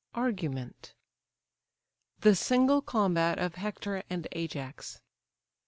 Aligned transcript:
ARGUMENT 0.15 0.95
THE 2.21 2.33
SINGLE 2.33 2.81
COMBAT 2.81 3.37
OF 3.37 3.53
HECTOR 3.53 4.01
AND 4.09 4.27
AJAX. 4.31 4.99